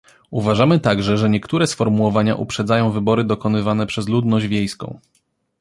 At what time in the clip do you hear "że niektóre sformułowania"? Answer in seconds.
1.17-2.35